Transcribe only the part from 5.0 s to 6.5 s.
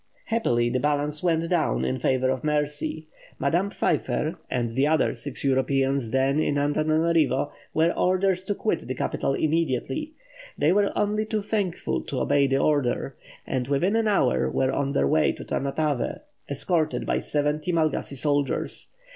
six Europeans then